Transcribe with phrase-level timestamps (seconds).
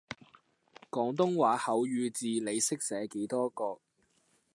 [0.89, 3.79] 廣東話口語字你識寫幾多個?